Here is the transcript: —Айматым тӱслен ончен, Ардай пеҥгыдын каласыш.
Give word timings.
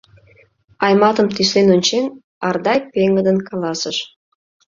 —Айматым 0.85 1.27
тӱслен 1.35 1.67
ончен, 1.75 2.05
Ардай 2.47 2.79
пеҥгыдын 2.91 3.37
каласыш. 3.47 3.97